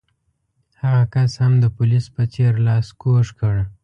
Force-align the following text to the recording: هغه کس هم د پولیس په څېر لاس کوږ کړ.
هغه 0.81 1.03
کس 1.13 1.31
هم 1.43 1.53
د 1.59 1.65
پولیس 1.77 2.05
په 2.15 2.23
څېر 2.33 2.51
لاس 2.67 2.87
کوږ 3.01 3.25
کړ. 3.39 3.55